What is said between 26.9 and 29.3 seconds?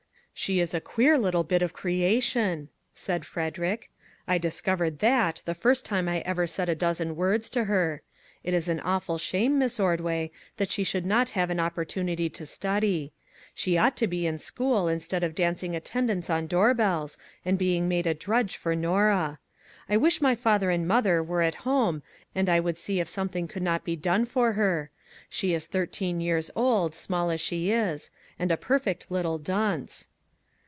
small as she is; and a perfect